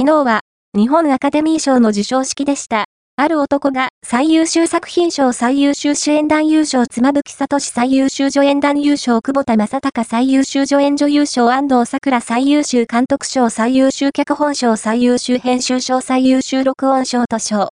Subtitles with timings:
[0.00, 0.40] 昨日は、
[0.74, 2.86] 日本アカデミー賞の授賞式でした。
[3.16, 17.68] ある男が最優秀作品賞最優秀主演男優賞妻夫木聡最優秀助演男優賞久保田正孝最優秀助演女優賞安藤桜最優秀監督賞最優秀脚本賞最優秀編集賞最優秀録音賞と賞。